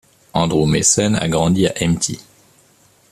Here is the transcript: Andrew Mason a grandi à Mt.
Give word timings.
Andrew 0.33 0.65
Mason 0.65 1.13
a 1.13 1.27
grandi 1.29 1.67
à 1.67 1.73
Mt. 1.87 2.17